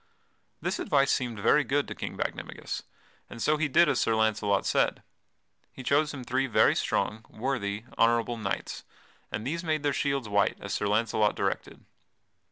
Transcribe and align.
This 0.63 0.79
advice 0.79 1.11
seemed 1.11 1.37
very 1.39 1.63
good 1.63 1.87
to 1.87 1.93
King 1.93 2.17
Bagdemagus, 2.17 2.81
and 3.29 3.39
so 3.39 3.57
he 3.57 3.67
did 3.67 3.87
as 3.87 3.99
Sir 3.99 4.15
Launcelot 4.15 4.65
said. 4.65 5.03
He 5.71 5.83
chose 5.83 6.11
him 6.11 6.23
three 6.23 6.47
very 6.47 6.73
strong, 6.73 7.23
worthy, 7.29 7.83
honorable 7.99 8.37
knights, 8.37 8.83
and 9.31 9.45
these 9.45 9.63
made 9.63 9.83
their 9.83 9.93
shields 9.93 10.27
white 10.27 10.57
as 10.59 10.73
Sir 10.73 10.87
Launcelot 10.87 11.35
directed. 11.35 11.85